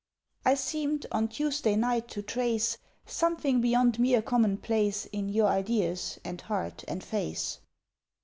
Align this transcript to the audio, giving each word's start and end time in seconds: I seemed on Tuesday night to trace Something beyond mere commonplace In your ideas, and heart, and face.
I 0.43 0.55
seemed 0.55 1.05
on 1.11 1.27
Tuesday 1.27 1.75
night 1.75 2.07
to 2.07 2.23
trace 2.23 2.79
Something 3.05 3.61
beyond 3.61 3.99
mere 3.99 4.23
commonplace 4.23 5.05
In 5.05 5.29
your 5.29 5.45
ideas, 5.47 6.19
and 6.25 6.41
heart, 6.41 6.83
and 6.87 7.03
face. 7.03 7.59